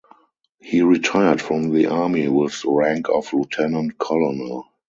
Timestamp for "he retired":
0.59-1.39